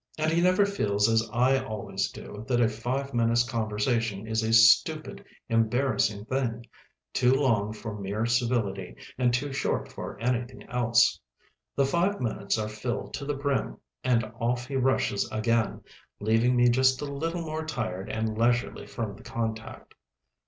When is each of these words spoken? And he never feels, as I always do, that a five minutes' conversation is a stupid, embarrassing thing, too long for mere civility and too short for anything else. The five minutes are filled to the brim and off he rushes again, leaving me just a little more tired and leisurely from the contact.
And 0.17 0.31
he 0.31 0.41
never 0.41 0.65
feels, 0.65 1.07
as 1.07 1.29
I 1.31 1.63
always 1.63 2.09
do, 2.11 2.43
that 2.47 2.59
a 2.59 2.67
five 2.67 3.13
minutes' 3.13 3.47
conversation 3.47 4.25
is 4.25 4.41
a 4.41 4.51
stupid, 4.51 5.23
embarrassing 5.47 6.25
thing, 6.25 6.65
too 7.13 7.35
long 7.35 7.71
for 7.71 7.93
mere 7.93 8.25
civility 8.25 8.95
and 9.19 9.31
too 9.31 9.53
short 9.53 9.91
for 9.91 10.19
anything 10.19 10.63
else. 10.69 11.19
The 11.75 11.85
five 11.85 12.19
minutes 12.19 12.57
are 12.57 12.67
filled 12.67 13.13
to 13.13 13.25
the 13.25 13.35
brim 13.35 13.77
and 14.03 14.23
off 14.39 14.65
he 14.65 14.75
rushes 14.75 15.29
again, 15.31 15.81
leaving 16.19 16.55
me 16.55 16.67
just 16.67 16.99
a 17.03 17.05
little 17.05 17.41
more 17.43 17.63
tired 17.63 18.09
and 18.09 18.35
leisurely 18.35 18.87
from 18.87 19.15
the 19.15 19.21
contact. 19.23 19.93